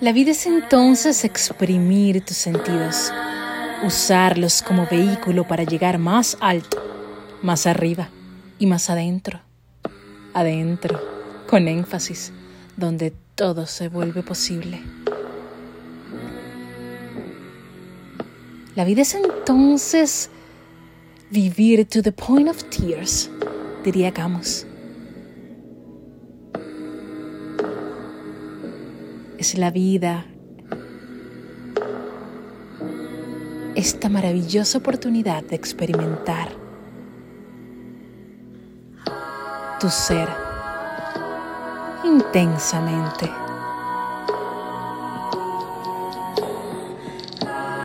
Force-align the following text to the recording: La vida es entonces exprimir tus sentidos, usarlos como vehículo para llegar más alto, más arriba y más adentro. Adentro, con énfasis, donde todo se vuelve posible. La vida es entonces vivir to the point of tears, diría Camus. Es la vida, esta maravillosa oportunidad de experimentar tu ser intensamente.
La 0.00 0.14
vida 0.14 0.30
es 0.30 0.46
entonces 0.46 1.26
exprimir 1.26 2.24
tus 2.24 2.38
sentidos, 2.38 3.12
usarlos 3.84 4.62
como 4.62 4.86
vehículo 4.86 5.46
para 5.46 5.64
llegar 5.64 5.98
más 5.98 6.38
alto, 6.40 6.82
más 7.42 7.66
arriba 7.66 8.08
y 8.58 8.64
más 8.64 8.88
adentro. 8.88 9.40
Adentro, 10.32 10.98
con 11.46 11.68
énfasis, 11.68 12.32
donde 12.78 13.12
todo 13.34 13.66
se 13.66 13.88
vuelve 13.88 14.22
posible. 14.22 14.80
La 18.74 18.86
vida 18.86 19.02
es 19.02 19.14
entonces 19.14 20.30
vivir 21.30 21.84
to 21.84 22.00
the 22.00 22.12
point 22.12 22.48
of 22.48 22.64
tears, 22.70 23.28
diría 23.84 24.14
Camus. 24.14 24.64
Es 29.40 29.56
la 29.56 29.70
vida, 29.70 30.26
esta 33.74 34.10
maravillosa 34.10 34.76
oportunidad 34.76 35.42
de 35.42 35.56
experimentar 35.56 36.50
tu 39.80 39.88
ser 39.88 40.28
intensamente. 42.04 43.49